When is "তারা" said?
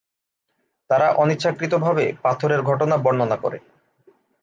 0.89-1.07